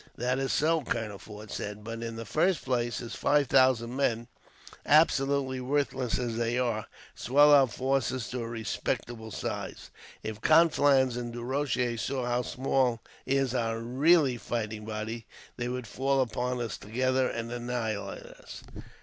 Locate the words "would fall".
15.67-16.19